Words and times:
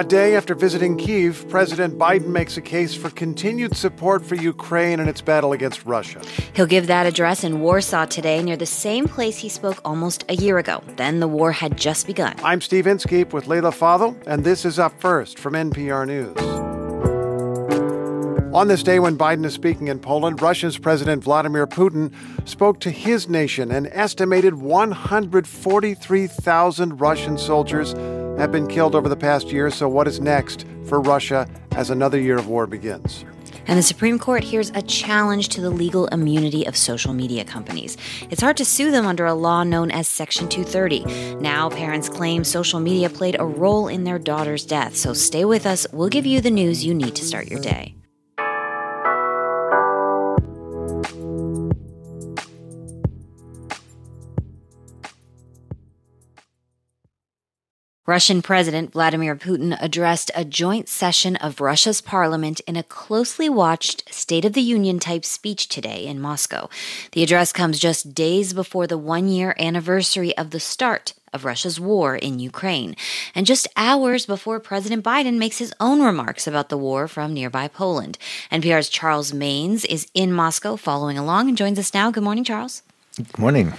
A 0.00 0.02
day 0.02 0.34
after 0.34 0.54
visiting 0.54 0.96
Kiev, 0.96 1.46
President 1.50 1.98
Biden 1.98 2.28
makes 2.28 2.56
a 2.56 2.62
case 2.62 2.94
for 2.94 3.10
continued 3.10 3.76
support 3.76 4.24
for 4.24 4.34
Ukraine 4.34 4.98
in 4.98 5.10
its 5.10 5.20
battle 5.20 5.52
against 5.52 5.84
Russia. 5.84 6.22
He'll 6.54 6.64
give 6.64 6.86
that 6.86 7.04
address 7.04 7.44
in 7.44 7.60
Warsaw 7.60 8.06
today, 8.06 8.42
near 8.42 8.56
the 8.56 8.64
same 8.64 9.06
place 9.06 9.36
he 9.36 9.50
spoke 9.50 9.78
almost 9.84 10.24
a 10.30 10.36
year 10.36 10.56
ago. 10.56 10.82
Then 10.96 11.20
the 11.20 11.28
war 11.28 11.52
had 11.52 11.76
just 11.76 12.06
begun. 12.06 12.34
I'm 12.42 12.62
Steve 12.62 12.86
Inskeep 12.86 13.34
with 13.34 13.46
Leila 13.46 13.72
Fadel, 13.72 14.16
and 14.26 14.42
this 14.42 14.64
is 14.64 14.78
Up 14.78 14.98
First 14.98 15.38
from 15.38 15.52
NPR 15.52 16.06
News. 16.06 16.34
On 18.54 18.68
this 18.68 18.82
day 18.82 19.00
when 19.00 19.18
Biden 19.18 19.44
is 19.44 19.52
speaking 19.52 19.88
in 19.88 20.00
Poland, 20.00 20.40
Russia's 20.40 20.78
President 20.78 21.22
Vladimir 21.22 21.66
Putin 21.66 22.10
spoke 22.48 22.80
to 22.80 22.90
his 22.90 23.28
nation. 23.28 23.70
An 23.70 23.86
estimated 23.88 24.54
143,000 24.54 27.00
Russian 27.00 27.36
soldiers 27.36 27.94
have 28.40 28.50
been 28.50 28.66
killed 28.66 28.94
over 28.94 29.08
the 29.08 29.16
past 29.16 29.52
year. 29.52 29.70
So, 29.70 29.88
what 29.88 30.08
is 30.08 30.20
next 30.20 30.66
for 30.86 31.00
Russia 31.00 31.48
as 31.72 31.90
another 31.90 32.18
year 32.18 32.38
of 32.38 32.48
war 32.48 32.66
begins? 32.66 33.24
And 33.66 33.78
the 33.78 33.82
Supreme 33.82 34.18
Court 34.18 34.42
hears 34.42 34.70
a 34.74 34.82
challenge 34.82 35.50
to 35.50 35.60
the 35.60 35.70
legal 35.70 36.06
immunity 36.08 36.66
of 36.66 36.76
social 36.76 37.12
media 37.12 37.44
companies. 37.44 37.96
It's 38.30 38.40
hard 38.40 38.56
to 38.56 38.64
sue 38.64 38.90
them 38.90 39.06
under 39.06 39.26
a 39.26 39.34
law 39.34 39.62
known 39.62 39.90
as 39.90 40.08
Section 40.08 40.48
230. 40.48 41.34
Now, 41.36 41.68
parents 41.68 42.08
claim 42.08 42.42
social 42.42 42.80
media 42.80 43.10
played 43.10 43.36
a 43.38 43.44
role 43.44 43.88
in 43.88 44.04
their 44.04 44.18
daughter's 44.18 44.64
death. 44.64 44.96
So, 44.96 45.12
stay 45.12 45.44
with 45.44 45.66
us. 45.66 45.86
We'll 45.92 46.08
give 46.08 46.26
you 46.26 46.40
the 46.40 46.50
news 46.50 46.84
you 46.84 46.94
need 46.94 47.14
to 47.16 47.24
start 47.24 47.48
your 47.48 47.60
day. 47.60 47.94
Russian 58.10 58.42
President 58.42 58.90
Vladimir 58.90 59.36
Putin 59.36 59.78
addressed 59.80 60.32
a 60.34 60.44
joint 60.44 60.88
session 60.88 61.36
of 61.36 61.60
Russia's 61.60 62.00
parliament 62.00 62.58
in 62.66 62.74
a 62.74 62.82
closely 62.82 63.48
watched 63.48 64.12
State 64.12 64.44
of 64.44 64.52
the 64.52 64.60
Union 64.60 64.98
type 64.98 65.24
speech 65.24 65.68
today 65.68 66.06
in 66.06 66.20
Moscow. 66.20 66.68
The 67.12 67.22
address 67.22 67.52
comes 67.52 67.78
just 67.78 68.12
days 68.12 68.52
before 68.52 68.88
the 68.88 68.98
one 68.98 69.28
year 69.28 69.54
anniversary 69.60 70.36
of 70.36 70.50
the 70.50 70.58
start 70.58 71.12
of 71.32 71.44
Russia's 71.44 71.78
war 71.78 72.16
in 72.16 72.40
Ukraine, 72.40 72.96
and 73.32 73.46
just 73.46 73.68
hours 73.76 74.26
before 74.26 74.58
President 74.58 75.04
Biden 75.04 75.38
makes 75.38 75.58
his 75.58 75.72
own 75.78 76.02
remarks 76.02 76.48
about 76.48 76.68
the 76.68 76.76
war 76.76 77.06
from 77.06 77.32
nearby 77.32 77.68
Poland. 77.68 78.18
NPR's 78.50 78.88
Charles 78.88 79.32
Maynes 79.32 79.84
is 79.84 80.08
in 80.14 80.32
Moscow 80.32 80.74
following 80.74 81.16
along 81.16 81.48
and 81.48 81.56
joins 81.56 81.78
us 81.78 81.94
now. 81.94 82.10
Good 82.10 82.24
morning, 82.24 82.42
Charles. 82.42 82.82
Good 83.14 83.38
morning. 83.38 83.72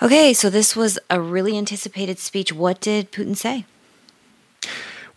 Okay, 0.00 0.32
so 0.32 0.50
this 0.50 0.76
was 0.76 1.00
a 1.10 1.20
really 1.20 1.58
anticipated 1.58 2.20
speech. 2.20 2.52
What 2.52 2.80
did 2.80 3.10
Putin 3.10 3.36
say? 3.36 3.64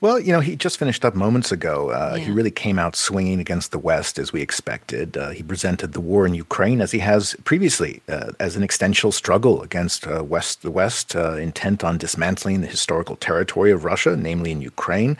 Well, 0.01 0.19
you 0.19 0.33
know, 0.33 0.41
he 0.41 0.57
just 0.57 0.79
finished 0.79 1.05
up 1.05 1.15
moments 1.15 1.53
ago. 1.53 1.91
Uh, 1.91 2.15
yeah. 2.17 2.25
He 2.25 2.31
really 2.31 2.51
came 2.51 2.79
out 2.79 2.97
swinging 2.97 3.39
against 3.39 3.71
the 3.71 3.79
West 3.79 4.19
as 4.19 4.33
we 4.33 4.41
expected. 4.41 5.17
Uh, 5.17 5.31
he 5.31 5.43
presented 5.43 5.93
the 5.93 6.01
war 6.01 6.27
in 6.27 6.35
Ukraine 6.35 6.81
as 6.81 6.91
he 6.93 7.01
has 7.01 7.37
previously, 7.45 8.01
uh, 8.09 8.33
as 8.41 8.57
an 8.57 8.63
existential 8.63 9.13
struggle 9.13 9.63
against 9.63 10.07
uh, 10.07 10.25
West, 10.25 10.63
the 10.63 10.71
West, 10.71 11.15
uh, 11.15 11.35
intent 11.35 11.85
on 11.85 11.99
dismantling 11.99 12.63
the 12.63 12.67
historical 12.67 13.17
territory 13.17 13.71
of 13.71 13.85
Russia, 13.85 14.17
namely 14.17 14.53
in 14.53 14.63
Ukraine. 14.63 15.19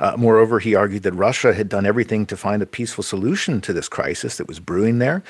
Uh, 0.00 0.14
moreover, 0.16 0.58
he 0.58 0.74
argued 0.74 1.02
that 1.02 1.12
Russia 1.12 1.54
had 1.54 1.68
done 1.68 1.86
everything 1.86 2.26
to 2.26 2.36
find 2.36 2.62
a 2.62 2.66
peaceful 2.66 3.04
solution 3.04 3.60
to 3.60 3.72
this 3.72 3.88
crisis 3.88 4.38
that 4.38 4.48
was 4.48 4.58
brewing 4.58 4.98
there, 4.98 5.22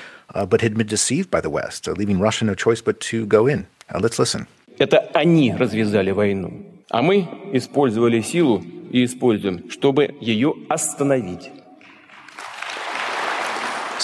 but 0.49 0.63
had 0.63 0.75
been 0.75 0.87
deceived 0.87 1.31
by 1.31 1.41
the 1.41 1.51
West, 1.51 1.87
leaving 1.87 2.19
Russia 2.19 2.45
no 2.45 2.55
choice 2.55 2.81
but 2.81 2.99
to 3.01 3.27
go 3.27 3.47
in. 3.47 3.67
let's 4.01 4.19
listen. 4.19 4.47
Это 4.79 4.99
они 5.15 5.53
развязали 5.53 6.11
войну, 6.11 6.65
а 6.91 7.03
мы 7.03 7.29
использовали 7.53 8.21
силу 8.21 8.65
и 8.91 9.05
используем, 9.05 9.71
чтобы 9.71 10.15
ее 10.21 10.55
остановить. 10.69 11.51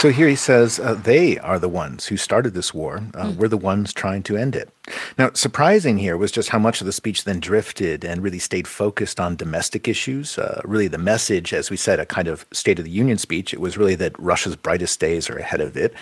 So 0.00 0.08
here 0.08 0.28
he 0.28 0.34
says 0.34 0.80
uh, 0.80 0.94
they 0.94 1.38
are 1.40 1.58
the 1.58 1.68
ones 1.68 2.06
who 2.06 2.16
started 2.16 2.54
this 2.54 2.72
war. 2.72 3.02
Uh, 3.12 3.26
mm. 3.26 3.36
We're 3.36 3.48
the 3.48 3.58
ones 3.58 3.92
trying 3.92 4.22
to 4.22 4.36
end 4.38 4.56
it. 4.56 4.70
Now, 5.18 5.30
surprising 5.34 5.98
here 5.98 6.16
was 6.16 6.32
just 6.32 6.48
how 6.48 6.58
much 6.58 6.80
of 6.80 6.86
the 6.86 6.92
speech 6.92 7.24
then 7.24 7.38
drifted 7.38 8.02
and 8.02 8.22
really 8.22 8.38
stayed 8.38 8.66
focused 8.66 9.20
on 9.20 9.36
domestic 9.36 9.86
issues. 9.88 10.38
Uh, 10.38 10.62
really, 10.64 10.88
the 10.88 10.96
message, 10.96 11.52
as 11.52 11.68
we 11.68 11.76
said, 11.76 12.00
a 12.00 12.06
kind 12.06 12.28
of 12.28 12.46
State 12.50 12.78
of 12.78 12.86
the 12.86 12.90
Union 12.90 13.18
speech, 13.18 13.52
it 13.52 13.60
was 13.60 13.76
really 13.76 13.94
that 13.96 14.18
Russia's 14.18 14.56
brightest 14.56 14.98
days 15.00 15.28
are 15.28 15.36
ahead 15.36 15.60
of 15.60 15.76
it. 15.76 15.92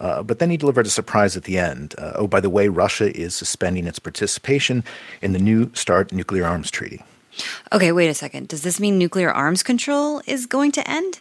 Uh, 0.00 0.22
but 0.22 0.38
then 0.38 0.50
he 0.50 0.56
delivered 0.56 0.86
a 0.86 0.90
surprise 0.90 1.36
at 1.36 1.42
the 1.42 1.58
end. 1.58 1.96
Uh, 1.98 2.12
oh, 2.14 2.28
by 2.28 2.38
the 2.38 2.50
way, 2.50 2.68
Russia 2.68 3.10
is 3.18 3.34
suspending 3.34 3.88
its 3.88 3.98
participation 3.98 4.84
in 5.20 5.32
the 5.32 5.40
New 5.40 5.72
START 5.74 6.12
nuclear 6.12 6.46
arms 6.46 6.70
treaty. 6.70 7.02
Okay, 7.71 7.91
wait 7.91 8.09
a 8.09 8.13
second. 8.13 8.47
Does 8.47 8.61
this 8.61 8.79
mean 8.79 8.97
nuclear 8.97 9.31
arms 9.31 9.63
control 9.63 10.21
is 10.27 10.45
going 10.45 10.71
to 10.73 10.89
end? 10.89 11.19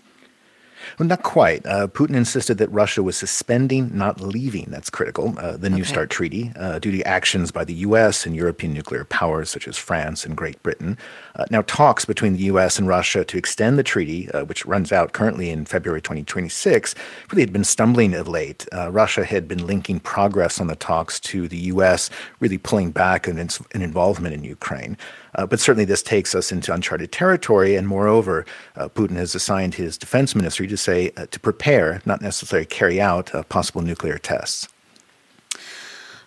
Well, 0.98 1.08
not 1.08 1.22
quite. 1.22 1.64
Uh, 1.66 1.86
Putin 1.86 2.14
insisted 2.14 2.58
that 2.58 2.70
Russia 2.70 3.02
was 3.02 3.16
suspending, 3.16 3.90
not 3.96 4.20
leaving. 4.20 4.66
That's 4.68 4.90
critical. 4.90 5.34
Uh, 5.38 5.56
the 5.56 5.70
New 5.70 5.84
START 5.84 6.10
treaty, 6.10 6.52
uh, 6.56 6.78
due 6.78 6.90
to 6.92 7.02
actions 7.02 7.50
by 7.50 7.64
the 7.64 7.74
U.S. 7.74 8.26
and 8.26 8.36
European 8.36 8.72
nuclear 8.72 9.04
powers 9.04 9.50
such 9.50 9.66
as 9.66 9.78
France 9.78 10.24
and 10.24 10.36
Great 10.36 10.62
Britain. 10.62 10.98
Uh, 11.36 11.44
now, 11.50 11.62
talks 11.62 12.04
between 12.04 12.34
the 12.34 12.44
U.S. 12.44 12.78
and 12.78 12.86
Russia 12.86 13.24
to 13.24 13.38
extend 13.38 13.78
the 13.78 13.82
treaty, 13.82 14.30
uh, 14.32 14.44
which 14.44 14.66
runs 14.66 14.92
out 14.92 15.12
currently 15.12 15.50
in 15.50 15.64
February 15.64 16.02
2026, 16.02 16.94
really 17.30 17.42
had 17.42 17.52
been 17.52 17.64
stumbling 17.64 18.14
of 18.14 18.28
late. 18.28 18.66
Uh, 18.72 18.90
Russia 18.90 19.24
had 19.24 19.48
been 19.48 19.66
linking 19.66 20.00
progress 20.00 20.60
on 20.60 20.66
the 20.66 20.76
talks 20.76 21.18
to 21.20 21.48
the 21.48 21.58
U.S. 21.58 22.10
really 22.40 22.58
pulling 22.58 22.90
back 22.90 23.26
an, 23.26 23.38
an 23.38 23.82
involvement 23.82 24.34
in 24.34 24.44
Ukraine. 24.44 24.96
Uh, 25.34 25.46
but 25.46 25.60
certainly, 25.60 25.84
this 25.84 26.02
takes 26.02 26.34
us 26.34 26.52
into 26.52 26.72
uncharted 26.72 27.10
territory. 27.10 27.76
And 27.76 27.88
moreover, 27.88 28.44
uh, 28.76 28.88
Putin 28.88 29.16
has 29.16 29.34
assigned 29.34 29.74
his 29.74 29.96
defense 29.96 30.34
ministry 30.34 30.66
to 30.66 30.76
say 30.82 31.12
uh, 31.16 31.26
to 31.26 31.40
prepare, 31.40 32.02
not 32.04 32.20
necessarily 32.20 32.66
carry 32.66 33.00
out, 33.00 33.34
uh, 33.34 33.42
possible 33.44 33.82
nuclear 33.82 34.18
tests. 34.18 34.68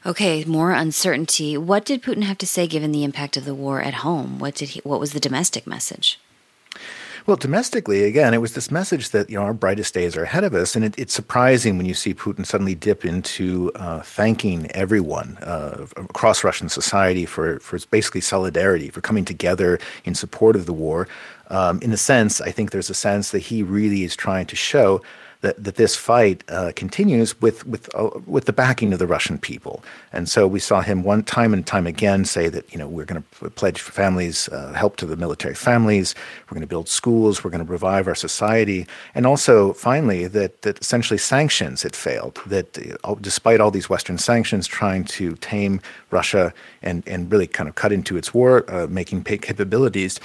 Okay, 0.06 0.44
more 0.46 0.72
uncertainty. 0.72 1.58
What 1.58 1.84
did 1.84 2.04
Putin 2.04 2.24
have 2.24 2.38
to 2.38 2.48
say 2.48 2.68
given 2.68 2.92
the 2.92 3.04
impact 3.04 3.38
of 3.38 3.46
the 3.46 3.56
war 3.56 3.82
at 3.82 3.96
home? 3.96 4.38
What 4.38 4.56
did 4.56 4.70
he, 4.70 4.82
what 4.84 5.00
was 5.00 5.14
the 5.14 5.20
domestic 5.20 5.66
message? 5.66 6.20
Well, 7.28 7.38
domestically, 7.38 8.04
again, 8.04 8.36
it 8.36 8.38
was 8.42 8.54
this 8.54 8.70
message 8.70 9.10
that 9.10 9.32
you 9.32 9.36
know 9.36 9.42
our 9.42 9.54
brightest 9.54 9.96
days 9.96 10.16
are 10.16 10.22
ahead 10.22 10.44
of 10.44 10.54
us, 10.54 10.76
and 10.76 10.86
it, 10.86 10.94
it's 10.96 11.14
surprising 11.14 11.76
when 11.76 11.88
you 11.88 11.96
see 11.96 12.14
Putin 12.14 12.46
suddenly 12.46 12.76
dip 12.76 13.04
into 13.04 13.72
uh, 13.74 14.02
thanking 14.02 14.70
everyone 14.74 15.38
uh, 15.38 15.88
across 15.98 16.44
Russian 16.44 16.70
society 16.70 17.26
for 17.26 17.60
for 17.62 17.80
basically 17.90 18.22
solidarity, 18.22 18.90
for 18.90 19.02
coming 19.02 19.26
together 19.26 19.80
in 20.04 20.14
support 20.14 20.56
of 20.56 20.68
the 20.68 20.74
war. 20.74 21.08
Um, 21.50 21.82
in 21.82 21.92
a 21.92 21.98
sense, 21.98 22.42
I 22.42 22.52
think 22.52 22.70
there's 22.70 22.92
a 22.92 22.96
sense 22.96 23.32
that 23.32 23.40
he 23.40 23.64
really 23.64 24.04
is 24.04 24.16
trying 24.16 24.46
to 24.46 24.56
show 24.56 25.02
that, 25.46 25.64
that 25.64 25.76
this 25.76 25.96
fight 25.96 26.44
uh, 26.50 26.72
continues 26.76 27.40
with 27.40 27.66
with 27.68 27.94
uh, 27.94 28.10
with 28.26 28.46
the 28.46 28.54
backing 28.54 28.92
of 28.94 29.00
the 29.00 29.06
Russian 29.06 29.38
people. 29.38 29.84
And 30.12 30.28
so 30.28 30.48
we 30.48 30.60
saw 30.60 30.82
him 30.82 31.04
one 31.04 31.22
time 31.22 31.54
and 31.54 31.66
time 31.66 31.86
again 31.86 32.26
say 32.26 32.50
that 32.50 32.66
you 32.72 32.80
know 32.80 32.88
we're 32.88 33.06
going 33.06 33.24
to 33.24 33.50
pledge 33.52 33.80
families 33.80 34.50
uh, 34.50 34.74
help 34.74 34.96
to 34.98 35.06
the 35.06 35.16
military 35.16 35.54
families. 35.54 36.16
We're 36.46 36.56
going 36.56 36.68
to 36.70 36.76
build 36.76 36.90
schools. 36.90 37.44
We're 37.44 37.52
going 37.52 37.66
to 37.66 37.72
revive 37.72 38.08
our 38.08 38.16
society. 38.16 38.88
And 39.14 39.28
also 39.28 39.74
finally 39.74 40.28
that 40.28 40.64
that 40.64 40.80
essentially 40.80 41.20
sanctions 41.20 41.84
had 41.84 41.96
failed. 41.96 42.42
That 42.48 42.68
uh, 43.04 43.16
despite 43.22 43.60
all 43.62 43.72
these 43.72 43.90
Western 43.90 44.18
sanctions 44.18 44.66
trying 44.68 45.04
to 45.18 45.36
tame 45.36 45.80
Russia 46.10 46.54
and 46.82 47.04
and 47.08 47.32
really 47.32 47.48
kind 47.48 47.70
of 47.70 47.76
cut 47.76 47.92
into 47.92 48.18
its 48.18 48.34
war 48.34 48.66
uh, 48.68 48.88
making 48.88 49.24
capabilities, 49.24 50.20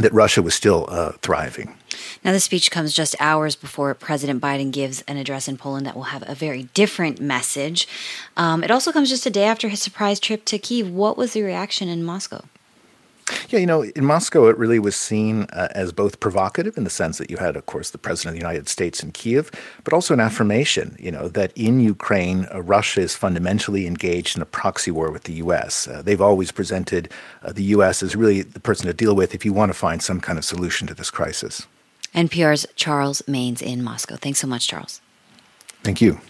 that 0.00 0.12
Russia 0.12 0.42
was 0.42 0.54
still 0.54 0.86
uh, 0.88 1.12
thriving. 1.22 1.76
Now, 2.24 2.32
the 2.32 2.40
speech 2.40 2.70
comes 2.70 2.92
just 2.92 3.16
hours 3.18 3.56
before 3.56 3.94
President 3.94 4.40
Biden 4.40 4.70
gives 4.70 5.02
an 5.02 5.16
address 5.16 5.48
in 5.48 5.56
Poland 5.56 5.86
that 5.86 5.96
will 5.96 6.04
have 6.04 6.24
a 6.28 6.34
very 6.34 6.64
different 6.74 7.20
message. 7.20 7.88
Um, 8.36 8.62
it 8.62 8.70
also 8.70 8.92
comes 8.92 9.08
just 9.08 9.26
a 9.26 9.30
day 9.30 9.44
after 9.44 9.68
his 9.68 9.82
surprise 9.82 10.20
trip 10.20 10.44
to 10.46 10.58
Kiev. 10.58 10.90
What 10.90 11.16
was 11.16 11.32
the 11.32 11.42
reaction 11.42 11.88
in 11.88 12.04
Moscow? 12.04 12.44
Yeah, 13.50 13.58
you 13.58 13.66
know, 13.66 13.82
in 13.82 14.04
Moscow, 14.04 14.46
it 14.46 14.56
really 14.56 14.78
was 14.78 14.94
seen 14.94 15.48
uh, 15.52 15.66
as 15.72 15.90
both 15.90 16.20
provocative 16.20 16.78
in 16.78 16.84
the 16.84 16.90
sense 16.90 17.18
that 17.18 17.30
you 17.30 17.36
had, 17.36 17.56
of 17.56 17.66
course, 17.66 17.90
the 17.90 17.98
president 17.98 18.36
of 18.36 18.40
the 18.40 18.46
United 18.46 18.68
States 18.68 19.02
in 19.02 19.10
Kiev, 19.10 19.50
but 19.82 19.92
also 19.92 20.14
an 20.14 20.20
affirmation, 20.20 20.96
you 21.00 21.10
know, 21.10 21.26
that 21.26 21.52
in 21.56 21.80
Ukraine, 21.80 22.46
uh, 22.54 22.62
Russia 22.62 23.00
is 23.00 23.16
fundamentally 23.16 23.88
engaged 23.88 24.36
in 24.36 24.42
a 24.42 24.46
proxy 24.46 24.92
war 24.92 25.10
with 25.10 25.24
the 25.24 25.32
U.S. 25.34 25.88
Uh, 25.88 26.00
they've 26.00 26.20
always 26.20 26.52
presented 26.52 27.10
uh, 27.42 27.50
the 27.52 27.64
U.S. 27.74 28.04
as 28.04 28.14
really 28.14 28.42
the 28.42 28.60
person 28.60 28.86
to 28.86 28.94
deal 28.94 29.16
with 29.16 29.34
if 29.34 29.44
you 29.44 29.52
want 29.52 29.70
to 29.70 29.78
find 29.78 30.00
some 30.00 30.20
kind 30.20 30.38
of 30.38 30.44
solution 30.44 30.86
to 30.86 30.94
this 30.94 31.10
crisis. 31.10 31.66
NPR's 32.14 32.68
Charles 32.76 33.20
Maynes 33.26 33.62
in 33.62 33.82
Moscow. 33.82 34.14
Thanks 34.14 34.38
so 34.38 34.46
much, 34.46 34.68
Charles. 34.68 35.00
Thank 35.82 36.00
you. 36.00 36.20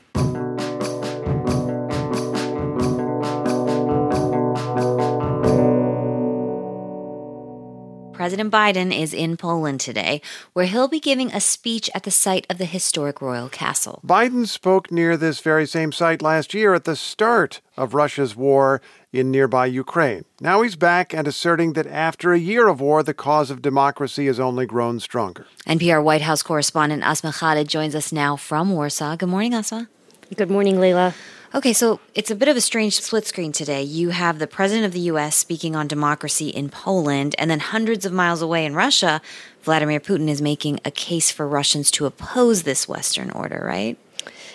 President 8.30 8.52
Biden 8.52 8.96
is 8.96 9.12
in 9.12 9.36
Poland 9.36 9.80
today, 9.80 10.22
where 10.52 10.66
he'll 10.66 10.86
be 10.86 11.00
giving 11.00 11.32
a 11.32 11.40
speech 11.40 11.90
at 11.96 12.04
the 12.04 12.12
site 12.12 12.46
of 12.48 12.58
the 12.58 12.64
historic 12.64 13.20
royal 13.20 13.48
castle. 13.48 14.00
Biden 14.06 14.46
spoke 14.46 14.92
near 14.92 15.16
this 15.16 15.40
very 15.40 15.66
same 15.66 15.90
site 15.90 16.22
last 16.22 16.54
year 16.54 16.72
at 16.72 16.84
the 16.84 16.94
start 16.94 17.60
of 17.76 17.92
Russia's 17.92 18.36
war 18.36 18.80
in 19.12 19.32
nearby 19.32 19.66
Ukraine. 19.66 20.26
Now 20.40 20.62
he's 20.62 20.76
back 20.76 21.12
and 21.12 21.26
asserting 21.26 21.72
that 21.72 21.88
after 21.88 22.32
a 22.32 22.38
year 22.38 22.68
of 22.68 22.80
war, 22.80 23.02
the 23.02 23.14
cause 23.14 23.50
of 23.50 23.62
democracy 23.62 24.26
has 24.26 24.38
only 24.38 24.64
grown 24.64 25.00
stronger. 25.00 25.46
NPR 25.66 26.00
White 26.00 26.22
House 26.22 26.44
correspondent 26.44 27.02
Asma 27.02 27.32
Khalid 27.32 27.66
joins 27.66 27.96
us 27.96 28.12
now 28.12 28.36
from 28.36 28.70
Warsaw. 28.70 29.16
Good 29.16 29.28
morning, 29.28 29.54
Asma. 29.54 29.88
Good 30.36 30.52
morning, 30.52 30.78
Leila. 30.78 31.14
Okay, 31.52 31.72
so 31.72 31.98
it's 32.14 32.30
a 32.30 32.36
bit 32.36 32.46
of 32.46 32.56
a 32.56 32.60
strange 32.60 33.00
split 33.00 33.26
screen 33.26 33.50
today. 33.50 33.82
You 33.82 34.10
have 34.10 34.38
the 34.38 34.46
president 34.46 34.86
of 34.86 34.92
the 34.92 35.00
U.S. 35.00 35.34
speaking 35.34 35.74
on 35.74 35.88
democracy 35.88 36.48
in 36.48 36.68
Poland, 36.68 37.34
and 37.38 37.50
then 37.50 37.58
hundreds 37.58 38.06
of 38.06 38.12
miles 38.12 38.40
away 38.40 38.64
in 38.64 38.76
Russia, 38.76 39.20
Vladimir 39.64 39.98
Putin 39.98 40.28
is 40.28 40.40
making 40.40 40.78
a 40.84 40.92
case 40.92 41.32
for 41.32 41.48
Russians 41.48 41.90
to 41.90 42.06
oppose 42.06 42.62
this 42.62 42.86
Western 42.86 43.32
order, 43.32 43.64
right? 43.66 43.98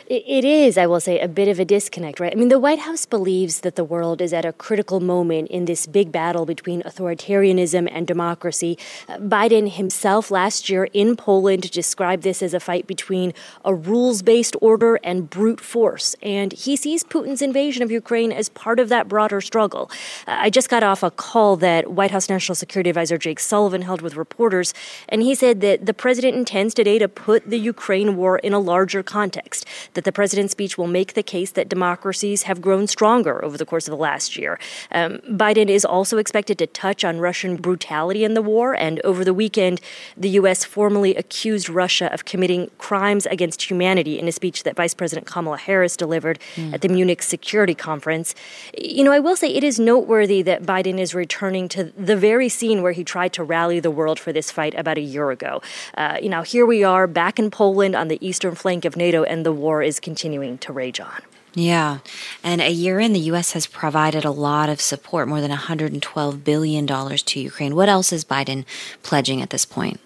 It 0.07 0.45
is, 0.45 0.77
I 0.77 0.85
will 0.85 0.99
say, 0.99 1.19
a 1.19 1.27
bit 1.27 1.47
of 1.47 1.59
a 1.59 1.65
disconnect, 1.65 2.19
right? 2.19 2.31
I 2.31 2.35
mean, 2.35 2.49
the 2.49 2.59
White 2.59 2.77
House 2.77 3.07
believes 3.07 3.61
that 3.61 3.75
the 3.75 3.83
world 3.83 4.21
is 4.21 4.33
at 4.33 4.45
a 4.45 4.53
critical 4.53 4.99
moment 4.99 5.49
in 5.49 5.65
this 5.65 5.87
big 5.87 6.11
battle 6.11 6.45
between 6.45 6.83
authoritarianism 6.83 7.89
and 7.91 8.05
democracy. 8.05 8.77
Uh, 9.09 9.17
Biden 9.17 9.67
himself 9.67 10.29
last 10.29 10.69
year 10.69 10.83
in 10.93 11.15
Poland 11.15 11.71
described 11.71 12.21
this 12.21 12.43
as 12.43 12.53
a 12.53 12.59
fight 12.59 12.85
between 12.85 13.33
a 13.63 13.73
rules 13.73 14.21
based 14.21 14.55
order 14.61 14.99
and 15.03 15.27
brute 15.27 15.59
force. 15.59 16.15
And 16.21 16.53
he 16.53 16.75
sees 16.75 17.03
Putin's 17.03 17.41
invasion 17.41 17.81
of 17.81 17.89
Ukraine 17.89 18.31
as 18.31 18.49
part 18.49 18.79
of 18.79 18.89
that 18.89 19.07
broader 19.07 19.41
struggle. 19.41 19.89
Uh, 20.27 20.37
I 20.37 20.51
just 20.51 20.69
got 20.69 20.83
off 20.83 21.01
a 21.01 21.09
call 21.09 21.55
that 21.57 21.89
White 21.91 22.11
House 22.11 22.29
National 22.29 22.53
Security 22.53 22.91
Advisor 22.91 23.17
Jake 23.17 23.39
Sullivan 23.39 23.81
held 23.81 24.03
with 24.03 24.15
reporters, 24.15 24.71
and 25.09 25.23
he 25.23 25.33
said 25.33 25.61
that 25.61 25.87
the 25.87 25.95
president 25.95 26.37
intends 26.37 26.75
today 26.75 26.99
to 26.99 27.07
put 27.07 27.49
the 27.49 27.57
Ukraine 27.57 28.15
war 28.15 28.37
in 28.37 28.53
a 28.53 28.59
larger 28.59 29.01
context 29.01 29.65
that 29.95 30.03
the 30.03 30.11
president's 30.11 30.51
speech 30.51 30.77
will 30.77 30.87
make 30.87 31.13
the 31.13 31.23
case 31.23 31.51
that 31.51 31.67
democracies 31.67 32.43
have 32.43 32.61
grown 32.61 32.87
stronger 32.87 33.43
over 33.43 33.57
the 33.57 33.65
course 33.65 33.87
of 33.87 33.91
the 33.91 33.97
last 33.97 34.37
year. 34.37 34.59
Um, 34.91 35.17
Biden 35.29 35.67
is 35.67 35.83
also 35.83 36.17
expected 36.17 36.57
to 36.59 36.67
touch 36.67 37.03
on 37.03 37.19
Russian 37.19 37.55
brutality 37.55 38.23
in 38.23 38.33
the 38.35 38.41
war, 38.41 38.75
and 38.75 39.01
over 39.01 39.25
the 39.25 39.33
weekend, 39.33 39.81
the 40.15 40.29
U.S. 40.41 40.63
formally 40.63 41.15
accused 41.15 41.69
Russia 41.69 42.13
of 42.13 42.25
committing 42.25 42.69
crimes 42.77 43.25
against 43.25 43.69
humanity 43.69 44.19
in 44.19 44.27
a 44.27 44.31
speech 44.31 44.63
that 44.63 44.75
Vice 44.75 44.93
President 44.93 45.25
Kamala 45.25 45.57
Harris 45.57 45.97
delivered 45.97 46.39
mm. 46.55 46.73
at 46.73 46.81
the 46.81 46.89
Munich 46.89 47.23
Security 47.23 47.73
Conference. 47.73 48.35
You 48.77 49.03
know, 49.03 49.11
I 49.11 49.19
will 49.19 49.35
say 49.35 49.49
it 49.49 49.63
is 49.63 49.79
noteworthy 49.79 50.41
that 50.43 50.63
Biden 50.63 50.99
is 50.99 51.15
returning 51.15 51.67
to 51.69 51.85
the 51.97 52.15
very 52.15 52.49
scene 52.49 52.81
where 52.81 52.91
he 52.91 53.03
tried 53.03 53.33
to 53.33 53.43
rally 53.43 53.79
the 53.79 53.91
world 53.91 54.19
for 54.19 54.31
this 54.33 54.51
fight 54.51 54.73
about 54.75 54.97
a 54.97 55.01
year 55.01 55.31
ago. 55.31 55.61
Uh, 55.97 56.17
you 56.21 56.29
know, 56.29 56.41
here 56.41 56.65
we 56.65 56.83
are 56.83 57.07
back 57.07 57.39
in 57.39 57.49
Poland 57.49 57.95
on 57.95 58.07
the 58.07 58.17
eastern 58.25 58.55
flank 58.55 58.85
of 58.85 58.95
NATO, 58.95 59.23
and 59.23 59.45
the 59.45 59.51
war 59.53 59.81
is 59.85 59.99
continuing 59.99 60.57
to 60.59 60.73
rage 60.73 60.99
on. 60.99 61.21
Yeah. 61.53 61.99
And 62.43 62.61
a 62.61 62.69
year 62.69 62.99
in, 62.99 63.13
the 63.13 63.19
U.S. 63.19 63.53
has 63.53 63.65
provided 63.65 64.25
a 64.25 64.31
lot 64.31 64.67
of 64.67 64.81
support, 64.81 65.29
more 65.29 65.39
than 65.39 65.51
$112 65.51 66.43
billion 66.43 66.85
to 66.85 67.39
Ukraine. 67.39 67.75
What 67.75 67.87
else 67.87 68.11
is 68.11 68.25
Biden 68.25 68.65
pledging 69.03 69.41
at 69.41 69.51
this 69.51 69.65
point? 69.65 70.01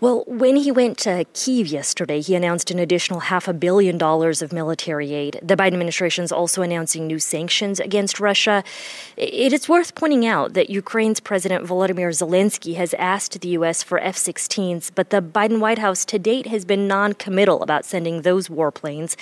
Well, 0.00 0.24
when 0.26 0.56
he 0.56 0.70
went 0.70 0.98
to 0.98 1.24
Kiev 1.32 1.66
yesterday, 1.66 2.20
he 2.20 2.34
announced 2.34 2.70
an 2.70 2.78
additional 2.78 3.20
half 3.20 3.48
a 3.48 3.52
billion 3.52 3.98
dollars 3.98 4.42
of 4.42 4.52
military 4.52 5.12
aid. 5.14 5.38
The 5.42 5.56
Biden 5.56 5.74
administration 5.74 6.24
is 6.24 6.32
also 6.32 6.62
announcing 6.62 7.06
new 7.06 7.18
sanctions 7.18 7.80
against 7.80 8.20
Russia. 8.20 8.64
It 9.16 9.52
is 9.52 9.68
worth 9.68 9.94
pointing 9.94 10.26
out 10.26 10.54
that 10.54 10.70
Ukraine's 10.70 11.20
President 11.20 11.66
Volodymyr 11.66 12.10
Zelensky 12.10 12.74
has 12.76 12.94
asked 12.94 13.40
the 13.40 13.48
U.S. 13.50 13.82
for 13.82 13.98
F 13.98 14.16
16s, 14.16 14.90
but 14.94 15.10
the 15.10 15.22
Biden 15.22 15.60
White 15.60 15.78
House 15.78 16.04
to 16.06 16.18
date 16.18 16.46
has 16.46 16.64
been 16.64 16.88
non 16.88 17.14
committal 17.14 17.62
about 17.62 17.84
sending 17.84 18.22
those 18.22 18.48
warplanes. 18.48 19.16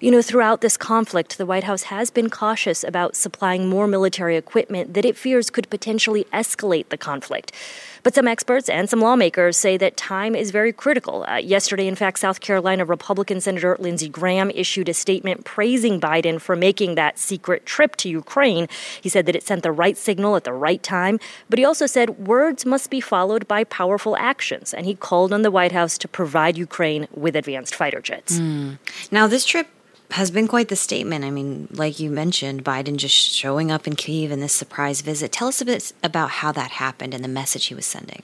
You 0.00 0.10
know, 0.10 0.22
throughout 0.22 0.60
this 0.60 0.76
conflict, 0.76 1.38
the 1.38 1.46
White 1.46 1.64
House 1.64 1.84
has 1.84 2.10
been 2.10 2.30
cautious 2.30 2.84
about 2.84 3.16
supplying 3.16 3.68
more 3.68 3.86
military 3.86 4.36
equipment 4.36 4.94
that 4.94 5.04
it 5.04 5.16
fears 5.16 5.50
could 5.50 5.68
potentially 5.70 6.24
escalate 6.32 6.88
the 6.88 6.98
conflict. 6.98 7.52
But 8.04 8.14
some 8.14 8.28
experts 8.28 8.68
and 8.68 8.88
some 8.88 9.00
lawmakers 9.00 9.56
say 9.56 9.76
that 9.78 9.96
time 9.96 10.36
is 10.36 10.50
very 10.50 10.72
critical. 10.72 11.24
Uh, 11.26 11.36
yesterday, 11.36 11.88
in 11.88 11.96
fact, 11.96 12.18
South 12.18 12.40
Carolina 12.40 12.84
Republican 12.84 13.40
Senator 13.40 13.76
Lindsey 13.80 14.10
Graham 14.10 14.50
issued 14.50 14.88
a 14.90 14.94
statement 14.94 15.44
praising 15.44 16.00
Biden 16.00 16.40
for 16.40 16.54
making 16.54 16.94
that 16.94 17.18
secret 17.18 17.64
trip 17.64 17.96
to 17.96 18.08
Ukraine. 18.10 18.68
He 19.00 19.08
said 19.08 19.24
that 19.26 19.34
it 19.34 19.42
sent 19.42 19.62
the 19.62 19.72
right 19.72 19.96
signal 19.96 20.36
at 20.36 20.44
the 20.44 20.52
right 20.52 20.82
time, 20.82 21.18
but 21.48 21.58
he 21.58 21.64
also 21.64 21.86
said 21.86 22.28
words 22.28 22.66
must 22.66 22.90
be 22.90 23.00
followed 23.00 23.48
by 23.48 23.64
powerful 23.64 24.16
actions, 24.18 24.74
and 24.74 24.84
he 24.84 24.94
called 24.94 25.32
on 25.32 25.40
the 25.40 25.50
White 25.50 25.72
House 25.72 25.96
to 25.98 26.06
provide 26.06 26.58
Ukraine 26.58 27.08
with 27.10 27.34
advanced 27.34 27.74
fighter 27.74 28.02
jets. 28.02 28.38
Mm. 28.38 28.78
Now, 29.10 29.26
this 29.26 29.46
trip 29.46 29.68
has 30.14 30.30
been 30.30 30.46
quite 30.46 30.68
the 30.68 30.76
statement. 30.76 31.24
I 31.24 31.30
mean, 31.30 31.66
like 31.72 31.98
you 31.98 32.08
mentioned, 32.08 32.64
Biden 32.64 32.96
just 32.96 33.14
showing 33.14 33.72
up 33.72 33.88
in 33.88 33.96
Kiev 33.96 34.30
in 34.30 34.38
this 34.38 34.52
surprise 34.52 35.00
visit. 35.00 35.32
Tell 35.32 35.48
us 35.48 35.60
a 35.60 35.64
bit 35.64 35.92
about 36.04 36.30
how 36.30 36.52
that 36.52 36.70
happened 36.70 37.14
and 37.14 37.24
the 37.24 37.28
message 37.28 37.66
he 37.66 37.74
was 37.74 37.84
sending. 37.84 38.22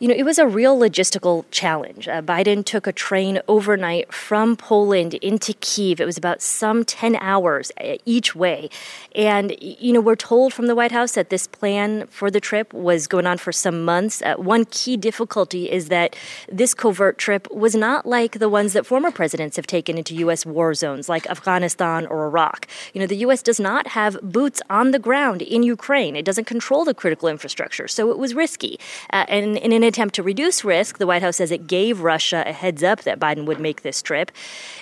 You 0.00 0.08
know, 0.08 0.14
it 0.14 0.22
was 0.22 0.38
a 0.38 0.46
real 0.46 0.78
logistical 0.78 1.44
challenge. 1.50 2.08
Uh, 2.08 2.22
Biden 2.22 2.64
took 2.64 2.86
a 2.86 2.92
train 2.92 3.42
overnight 3.46 4.14
from 4.14 4.56
Poland 4.56 5.12
into 5.12 5.52
Kiev. 5.52 6.00
It 6.00 6.06
was 6.06 6.16
about 6.16 6.40
some 6.40 6.86
10 6.86 7.16
hours 7.16 7.70
uh, 7.78 7.98
each 8.06 8.34
way. 8.34 8.70
And, 9.14 9.54
you 9.60 9.92
know, 9.92 10.00
we're 10.00 10.16
told 10.16 10.54
from 10.54 10.68
the 10.68 10.74
White 10.74 10.90
House 10.90 11.12
that 11.12 11.28
this 11.28 11.46
plan 11.46 12.06
for 12.06 12.30
the 12.30 12.40
trip 12.40 12.72
was 12.72 13.06
going 13.06 13.26
on 13.26 13.36
for 13.36 13.52
some 13.52 13.84
months. 13.84 14.22
Uh, 14.22 14.36
one 14.36 14.64
key 14.64 14.96
difficulty 14.96 15.70
is 15.70 15.88
that 15.88 16.16
this 16.50 16.72
covert 16.72 17.18
trip 17.18 17.46
was 17.50 17.74
not 17.74 18.06
like 18.06 18.38
the 18.38 18.48
ones 18.48 18.72
that 18.72 18.86
former 18.86 19.10
presidents 19.10 19.56
have 19.56 19.66
taken 19.66 19.98
into 19.98 20.14
U.S. 20.14 20.46
war 20.46 20.72
zones 20.72 21.10
like 21.10 21.28
Afghanistan 21.28 22.06
or 22.06 22.24
Iraq. 22.24 22.66
You 22.94 23.02
know, 23.02 23.06
the 23.06 23.16
U.S. 23.16 23.42
does 23.42 23.60
not 23.60 23.88
have 23.88 24.18
boots 24.22 24.62
on 24.70 24.92
the 24.92 24.98
ground 24.98 25.42
in 25.42 25.62
Ukraine, 25.62 26.16
it 26.16 26.24
doesn't 26.24 26.46
control 26.46 26.86
the 26.86 26.94
critical 26.94 27.28
infrastructure. 27.28 27.86
So 27.86 28.10
it 28.10 28.16
was 28.16 28.32
risky. 28.34 28.80
Uh, 29.12 29.26
and, 29.28 29.58
and 29.58 29.74
in 29.74 29.89
attempt 29.90 30.14
to 30.14 30.22
reduce 30.22 30.64
risk, 30.64 30.96
the 30.96 31.06
White 31.06 31.20
House 31.20 31.36
says 31.36 31.50
it 31.50 31.66
gave 31.66 32.00
Russia 32.00 32.42
a 32.46 32.52
heads 32.52 32.82
up 32.82 33.02
that 33.02 33.20
Biden 33.20 33.44
would 33.44 33.60
make 33.60 33.82
this 33.82 34.00
trip. 34.00 34.32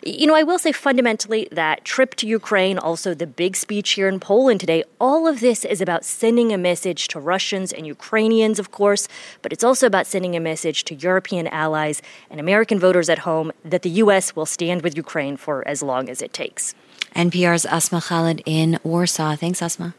You 0.06 0.26
know, 0.28 0.36
I 0.36 0.44
will 0.44 0.58
say 0.58 0.70
fundamentally 0.70 1.48
that 1.50 1.84
trip 1.84 2.14
to 2.16 2.26
Ukraine, 2.28 2.78
also 2.78 3.14
the 3.14 3.26
big 3.26 3.56
speech 3.56 3.90
here 3.90 4.06
in 4.06 4.20
Poland 4.20 4.60
today, 4.60 4.84
all 5.00 5.26
of 5.26 5.40
this 5.40 5.64
is 5.64 5.80
about 5.80 6.04
sending 6.04 6.52
a 6.52 6.58
message 6.58 7.08
to 7.08 7.18
Russians 7.18 7.72
and 7.72 7.86
Ukrainians, 7.86 8.60
of 8.60 8.70
course, 8.70 9.08
but 9.42 9.52
it's 9.52 9.64
also 9.64 9.86
about 9.86 10.06
sending 10.06 10.36
a 10.36 10.40
message 10.40 10.84
to 10.84 10.94
European 10.94 11.48
allies 11.48 12.00
and 12.30 12.38
American 12.38 12.78
voters 12.78 13.08
at 13.08 13.20
home 13.20 13.50
that 13.64 13.82
the 13.82 13.90
U.S. 14.04 14.36
will 14.36 14.46
stand 14.46 14.82
with 14.82 14.96
Ukraine 14.96 15.36
for 15.36 15.66
as 15.66 15.82
long 15.82 16.08
as 16.08 16.22
it 16.22 16.32
takes. 16.32 16.74
NPR's 17.16 17.66
Asma 17.66 18.00
Khalid 18.00 18.42
in 18.46 18.78
Warsaw. 18.84 19.34
Thanks, 19.36 19.62
Asma. 19.62 19.94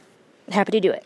Happy 0.51 0.71
to 0.71 0.79
do 0.79 0.91
it. 0.91 1.05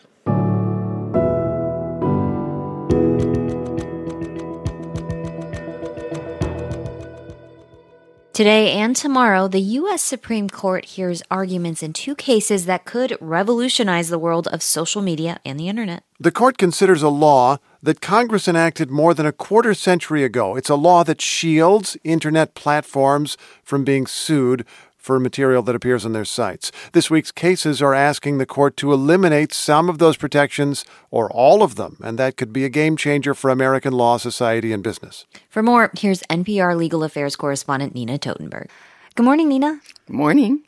Today 8.34 8.72
and 8.72 8.96
tomorrow, 8.96 9.46
the 9.46 9.60
U.S. 9.60 10.02
Supreme 10.02 10.50
Court 10.50 10.84
hears 10.86 11.22
arguments 11.30 11.84
in 11.84 11.92
two 11.92 12.16
cases 12.16 12.66
that 12.66 12.84
could 12.84 13.16
revolutionize 13.20 14.08
the 14.08 14.18
world 14.18 14.48
of 14.48 14.60
social 14.60 15.00
media 15.02 15.38
and 15.44 15.56
the 15.56 15.68
internet. 15.68 16.02
The 16.18 16.32
court 16.32 16.58
considers 16.58 17.00
a 17.00 17.10
law 17.10 17.58
that 17.80 18.00
Congress 18.00 18.48
enacted 18.48 18.90
more 18.90 19.14
than 19.14 19.24
a 19.24 19.30
quarter 19.30 19.72
century 19.72 20.24
ago. 20.24 20.56
It's 20.56 20.68
a 20.68 20.74
law 20.74 21.04
that 21.04 21.20
shields 21.20 21.96
internet 22.02 22.56
platforms 22.56 23.36
from 23.62 23.84
being 23.84 24.04
sued 24.04 24.66
for 25.04 25.20
material 25.20 25.62
that 25.62 25.74
appears 25.74 26.06
on 26.06 26.14
their 26.14 26.24
sites. 26.24 26.72
This 26.92 27.10
week's 27.10 27.30
cases 27.30 27.82
are 27.82 27.92
asking 27.92 28.38
the 28.38 28.46
court 28.46 28.74
to 28.78 28.90
eliminate 28.90 29.52
some 29.52 29.90
of 29.90 29.98
those 29.98 30.16
protections 30.16 30.82
or 31.10 31.30
all 31.30 31.62
of 31.62 31.74
them, 31.74 31.98
and 32.02 32.18
that 32.18 32.38
could 32.38 32.54
be 32.54 32.64
a 32.64 32.70
game 32.70 32.96
changer 32.96 33.34
for 33.34 33.50
American 33.50 33.92
law, 33.92 34.16
society, 34.16 34.72
and 34.72 34.82
business. 34.82 35.26
For 35.50 35.62
more, 35.62 35.90
here's 35.94 36.22
NPR 36.22 36.74
legal 36.74 37.04
affairs 37.04 37.36
correspondent 37.36 37.94
Nina 37.94 38.18
Totenberg. 38.18 38.70
Good 39.14 39.24
morning, 39.24 39.50
Nina. 39.50 39.78
Good 40.06 40.16
morning. 40.16 40.64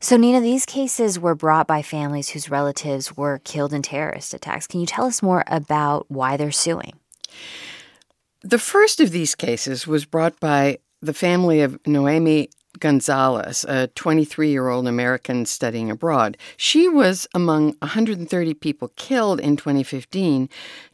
So, 0.00 0.18
Nina, 0.18 0.42
these 0.42 0.66
cases 0.66 1.18
were 1.18 1.34
brought 1.34 1.66
by 1.66 1.80
families 1.80 2.28
whose 2.28 2.50
relatives 2.50 3.16
were 3.16 3.40
killed 3.42 3.72
in 3.72 3.80
terrorist 3.80 4.34
attacks. 4.34 4.66
Can 4.66 4.80
you 4.80 4.86
tell 4.86 5.06
us 5.06 5.22
more 5.22 5.44
about 5.46 6.10
why 6.10 6.36
they're 6.36 6.52
suing? 6.52 6.92
The 8.42 8.58
first 8.58 9.00
of 9.00 9.12
these 9.12 9.34
cases 9.34 9.86
was 9.86 10.04
brought 10.04 10.38
by 10.40 10.76
the 11.00 11.14
family 11.14 11.62
of 11.62 11.82
Nohemi 11.84 12.50
Gonzalez, 12.78 13.64
a 13.68 13.88
23 13.88 14.50
year 14.50 14.68
old 14.68 14.86
American 14.86 15.46
studying 15.46 15.90
abroad. 15.90 16.36
She 16.56 16.88
was 16.88 17.28
among 17.34 17.74
130 17.78 18.54
people 18.54 18.88
killed 18.96 19.40
in 19.40 19.56
2015 19.56 20.48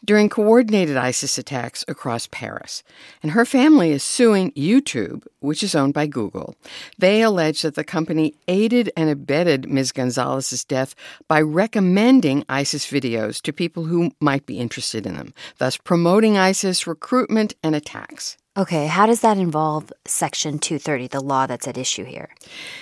during 0.05 0.29
coordinated 0.29 0.97
ISIS 0.97 1.39
attacks 1.39 1.85
across 1.89 2.27
Paris. 2.27 2.83
And 3.23 3.33
her 3.33 3.45
family 3.45 3.91
is 3.91 4.03
suing 4.03 4.53
YouTube, 4.53 5.27
which 5.41 5.63
is 5.63 5.75
owned 5.75 5.95
by 5.95 6.07
Google. 6.07 6.55
They 6.99 7.23
allege 7.23 7.63
that 7.63 7.75
the 7.75 7.85
company 7.85 8.35
aided 8.49 8.91
and 8.97 9.09
abetted 9.09 9.69
Ms. 9.69 9.93
Gonzalez's 9.93 10.65
death 10.65 10.95
by 11.29 11.41
recommending 11.41 12.45
ISIS 12.49 12.87
videos 12.87 13.41
to 13.43 13.53
people 13.53 13.85
who 13.85 14.11
might 14.21 14.47
be 14.47 14.59
interested 14.59 15.07
in 15.07 15.15
them, 15.15 15.33
thus 15.59 15.77
promoting 15.77 16.37
ISIS 16.37 16.87
recruitment 16.87 17.55
and 17.63 17.75
attacks. 17.75 18.37
Okay, 18.59 18.89
how 18.89 19.07
does 19.07 19.21
that 19.21 19.39
involve 19.39 19.93
Section 20.05 20.59
230, 20.59 21.07
the 21.07 21.21
law 21.21 21.47
that's 21.47 21.69
at 21.69 21.79
issue 21.79 22.03
here? 22.03 22.29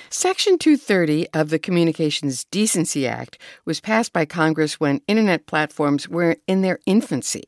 Section 0.08 0.56
230 0.56 1.28
of 1.34 1.50
the 1.50 1.58
Communications 1.58 2.44
Decency 2.44 3.06
Act 3.06 3.36
was 3.66 3.78
passed 3.78 4.10
by 4.14 4.24
Congress 4.24 4.80
when 4.80 5.02
internet 5.06 5.44
platforms 5.44 6.08
were 6.08 6.38
in 6.46 6.62
their 6.62 6.78
infancy, 6.86 7.44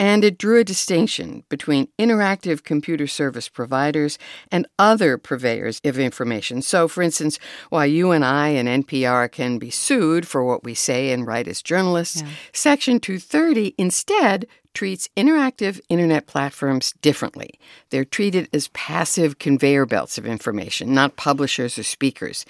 and 0.00 0.24
it 0.24 0.38
drew 0.38 0.58
a 0.58 0.64
distinction 0.64 1.44
between 1.48 1.86
interactive 2.00 2.64
computer 2.64 3.06
service 3.06 3.48
providers 3.48 4.18
and 4.50 4.66
other 4.80 5.16
purveyors 5.16 5.80
of 5.84 6.00
information. 6.00 6.62
So, 6.62 6.88
for 6.88 7.02
instance, 7.02 7.38
while 7.70 7.86
you 7.86 8.10
and 8.10 8.24
I 8.24 8.48
and 8.48 8.84
NPR 8.84 9.30
can 9.30 9.58
be 9.58 9.70
sued 9.70 10.26
for 10.26 10.44
what 10.44 10.64
we 10.64 10.74
say 10.74 11.12
and 11.12 11.24
write 11.24 11.46
as 11.46 11.62
journalists, 11.62 12.22
yeah. 12.22 12.28
Section 12.52 12.98
230 12.98 13.76
instead 13.78 14.48
treats 14.74 15.08
interactive 15.16 15.80
internet 15.88 16.26
platforms 16.26 16.92
differently. 17.00 17.58
They're 17.90 18.04
treated 18.04 18.48
as 18.52 18.68
passive 18.68 19.38
conveyor 19.38 19.86
belts 19.86 20.18
of 20.18 20.26
information, 20.26 20.94
not 20.94 21.16
publishers 21.16 21.78
or 21.78 21.82
speakers. 21.82 22.44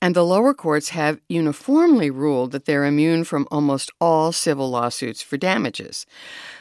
And 0.00 0.14
the 0.14 0.24
lower 0.24 0.54
courts 0.54 0.90
have 0.90 1.20
uniformly 1.28 2.10
ruled 2.10 2.52
that 2.52 2.64
they're 2.64 2.84
immune 2.84 3.24
from 3.24 3.46
almost 3.50 3.90
all 4.00 4.32
civil 4.32 4.70
lawsuits 4.70 5.22
for 5.22 5.36
damages. 5.36 6.06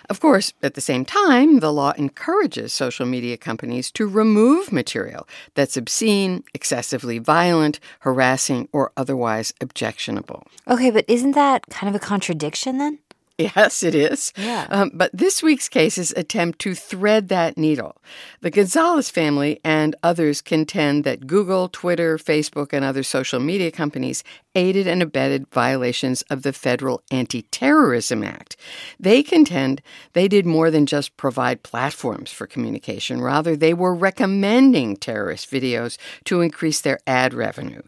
Of 0.10 0.20
course, 0.20 0.53
at 0.62 0.74
the 0.74 0.82
same 0.82 1.05
time, 1.05 1.60
the 1.60 1.72
law 1.72 1.93
encourages 1.98 2.74
social 2.74 3.05
media 3.05 3.38
companies 3.38 3.91
to 3.91 4.08
remove 4.08 4.72
material 4.72 5.27
that's 5.55 5.77
obscene, 5.77 6.43
excessively 6.53 7.20
violent, 7.20 7.79
harassing, 8.00 8.67
or 8.74 8.91
otherwise 8.98 9.53
objectionable. 9.62 10.46
Okay, 10.67 10.91
but 10.91 11.05
isn't 11.08 11.32
that 11.32 11.65
kind 11.70 11.93
of 11.93 11.96
a 11.96 12.05
contradiction 12.05 12.77
then? 12.77 13.00
Yes, 13.39 13.81
it 13.81 13.95
is. 13.95 14.31
Yeah. 14.37 14.67
Um, 14.69 14.91
but 14.93 15.09
this 15.11 15.41
week's 15.41 15.67
cases 15.67 16.13
attempt 16.15 16.59
to 16.59 16.75
thread 16.75 17.29
that 17.29 17.57
needle. 17.57 17.97
The 18.41 18.51
Gonzalez 18.51 19.09
family 19.09 19.59
and 19.63 19.95
others 20.03 20.39
contend 20.39 21.03
that 21.05 21.25
Google, 21.25 21.67
Twitter, 21.67 22.19
Facebook, 22.19 22.73
and 22.73 22.85
other 22.85 23.01
social 23.01 23.39
media 23.39 23.71
companies 23.71 24.23
aided 24.53 24.85
and 24.85 25.01
abetted 25.01 25.49
violations 25.51 26.21
of 26.29 26.43
the 26.43 26.53
Federal 26.53 27.01
Anti 27.09 27.41
Terrorism 27.43 28.23
Act. 28.23 28.55
They 28.99 29.23
contend 29.23 29.81
they 30.13 30.27
did 30.27 30.45
more 30.45 30.69
than 30.69 30.85
just 30.85 31.17
provide 31.17 31.63
platforms 31.63 32.31
for 32.31 32.45
communication, 32.45 33.19
rather, 33.19 33.55
they 33.55 33.73
were 33.73 33.95
recommending 33.95 34.95
terrorist 34.95 35.49
videos 35.49 35.97
to 36.25 36.41
increase 36.41 36.81
their 36.81 36.99
ad 37.07 37.33
revenue. 37.33 37.81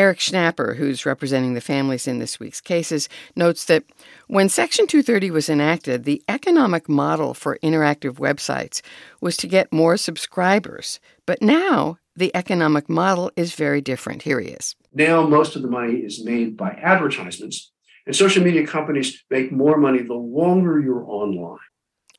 Eric 0.00 0.18
Schnapper, 0.18 0.76
who's 0.76 1.04
representing 1.04 1.52
the 1.52 1.60
families 1.60 2.08
in 2.08 2.20
this 2.20 2.40
week's 2.40 2.62
cases, 2.62 3.06
notes 3.36 3.66
that 3.66 3.84
when 4.28 4.48
Section 4.48 4.86
230 4.86 5.30
was 5.30 5.50
enacted, 5.50 6.04
the 6.04 6.22
economic 6.26 6.88
model 6.88 7.34
for 7.34 7.58
interactive 7.62 8.14
websites 8.14 8.80
was 9.20 9.36
to 9.36 9.46
get 9.46 9.70
more 9.74 9.98
subscribers. 9.98 11.00
But 11.26 11.42
now 11.42 11.98
the 12.16 12.34
economic 12.34 12.88
model 12.88 13.30
is 13.36 13.54
very 13.54 13.82
different. 13.82 14.22
Here 14.22 14.40
he 14.40 14.48
is. 14.48 14.74
Now, 14.94 15.26
most 15.26 15.54
of 15.54 15.60
the 15.60 15.68
money 15.68 15.96
is 15.96 16.24
made 16.24 16.56
by 16.56 16.70
advertisements, 16.70 17.70
and 18.06 18.16
social 18.16 18.42
media 18.42 18.66
companies 18.66 19.22
make 19.28 19.52
more 19.52 19.76
money 19.76 20.00
the 20.00 20.14
longer 20.14 20.80
you're 20.80 21.04
online. 21.04 21.58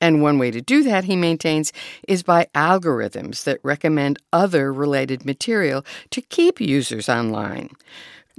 And 0.01 0.21
one 0.23 0.39
way 0.39 0.49
to 0.51 0.61
do 0.61 0.83
that, 0.83 1.05
he 1.05 1.15
maintains, 1.15 1.71
is 2.07 2.23
by 2.23 2.47
algorithms 2.55 3.43
that 3.43 3.59
recommend 3.63 4.17
other 4.33 4.73
related 4.73 5.25
material 5.25 5.85
to 6.09 6.21
keep 6.21 6.59
users 6.59 7.07
online. 7.07 7.69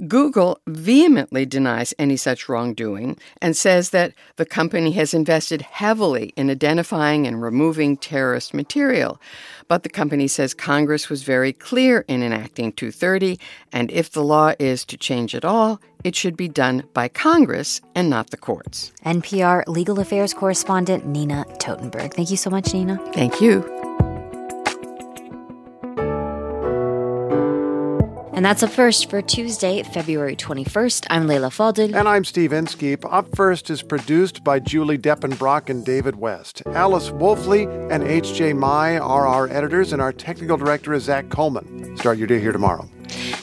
Google 0.07 0.59
vehemently 0.67 1.45
denies 1.45 1.93
any 1.97 2.17
such 2.17 2.49
wrongdoing 2.49 3.17
and 3.41 3.55
says 3.55 3.91
that 3.91 4.13
the 4.35 4.45
company 4.45 4.91
has 4.91 5.13
invested 5.13 5.61
heavily 5.61 6.33
in 6.35 6.49
identifying 6.49 7.27
and 7.27 7.41
removing 7.41 7.97
terrorist 7.97 8.53
material. 8.53 9.19
But 9.67 9.83
the 9.83 9.89
company 9.89 10.27
says 10.27 10.53
Congress 10.53 11.09
was 11.09 11.23
very 11.23 11.53
clear 11.53 12.05
in 12.07 12.21
enacting 12.21 12.73
230, 12.73 13.39
and 13.71 13.91
if 13.91 14.11
the 14.11 14.23
law 14.23 14.53
is 14.59 14.83
to 14.85 14.97
change 14.97 15.35
at 15.35 15.45
all, 15.45 15.79
it 16.03 16.15
should 16.15 16.35
be 16.35 16.49
done 16.49 16.83
by 16.93 17.07
Congress 17.07 17.81
and 17.95 18.09
not 18.09 18.29
the 18.29 18.37
courts. 18.37 18.91
NPR 19.05 19.63
legal 19.67 19.99
affairs 19.99 20.33
correspondent 20.33 21.05
Nina 21.05 21.45
Totenberg. 21.59 22.13
Thank 22.13 22.29
you 22.29 22.37
so 22.37 22.49
much, 22.49 22.73
Nina. 22.73 22.97
Thank 23.13 23.39
you. 23.39 23.82
And 28.33 28.43
that's 28.43 28.63
up 28.63 28.71
first 28.71 29.11
for 29.11 29.21
Tuesday, 29.21 29.83
February 29.83 30.35
21st. 30.35 31.05
I'm 31.11 31.27
Leila 31.27 31.49
Fadel. 31.49 31.93
And 31.93 32.09
I'm 32.09 32.25
Steve 32.25 32.51
Inskeep. 32.51 33.05
Up 33.05 33.27
First 33.35 33.69
is 33.69 33.83
produced 33.83 34.43
by 34.43 34.59
Julie 34.59 34.97
Depenbrock 34.97 35.69
and 35.69 35.85
David 35.85 36.15
West. 36.15 36.63
Alice 36.65 37.11
Woelfle 37.11 37.91
and 37.91 38.01
H.J. 38.01 38.53
Mai 38.53 38.97
are 38.97 39.27
our 39.27 39.47
editors, 39.49 39.93
and 39.93 40.01
our 40.01 40.11
technical 40.11 40.57
director 40.57 40.95
is 40.95 41.03
Zach 41.03 41.29
Coleman. 41.29 41.95
Start 41.95 42.17
your 42.17 42.25
day 42.25 42.39
here 42.39 42.51
tomorrow. 42.51 42.89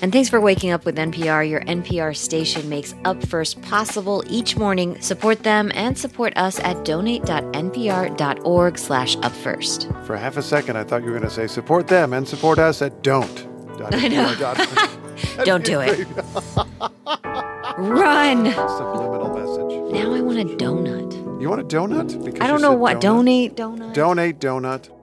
And 0.02 0.12
thanks 0.12 0.28
for 0.28 0.40
waking 0.40 0.72
up 0.72 0.84
with 0.84 0.96
NPR. 0.96 1.48
Your 1.48 1.60
NPR 1.60 2.16
station 2.16 2.68
makes 2.68 2.92
Up 3.04 3.24
First 3.28 3.62
possible 3.62 4.24
each 4.26 4.56
morning. 4.56 5.00
Support 5.00 5.44
them 5.44 5.70
and 5.74 5.96
support 5.96 6.32
us 6.36 6.58
at 6.60 6.84
donate.npr.org 6.84 8.78
slash 8.78 9.16
upfirst. 9.18 10.06
For 10.06 10.16
half 10.16 10.36
a 10.36 10.42
second, 10.42 10.76
I 10.76 10.82
thought 10.82 11.02
you 11.02 11.12
were 11.12 11.18
going 11.18 11.28
to 11.28 11.34
say 11.34 11.46
support 11.46 11.86
them 11.86 12.12
and 12.12 12.26
support 12.26 12.58
us 12.58 12.82
at 12.82 13.02
don't. 13.02 13.49
I 13.82 14.08
know. 14.08 14.34
Oh 14.38 15.44
don't 15.44 15.64
do 15.64 15.80
it. 15.80 16.06
Run. 17.78 18.52
Subliminal 18.52 19.34
message. 19.34 19.92
Now 19.92 20.14
I 20.14 20.20
want 20.20 20.38
a 20.38 20.44
donut. 20.44 21.40
You 21.40 21.48
want 21.48 21.60
a 21.60 21.64
donut? 21.64 22.24
Because 22.24 22.40
I 22.40 22.46
don't 22.46 22.60
know 22.60 22.74
what. 22.74 22.96
Donut. 22.98 23.00
Donate 23.00 23.56
donut. 23.56 23.94
Donate 23.94 24.38
donut. 24.38 24.99